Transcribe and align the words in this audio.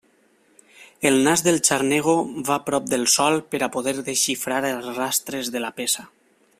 El 1.09 1.17
nas 1.25 1.43
del 1.47 1.59
xarnego 1.67 2.15
va 2.47 2.57
prop 2.69 2.89
del 2.95 3.05
sòl 3.17 3.37
per 3.53 3.63
a 3.65 3.69
poder 3.77 3.95
desxifrar 4.11 4.61
els 4.71 4.89
rastres 5.01 5.57
de 5.57 5.67
la 5.67 5.75
peça. 5.83 6.09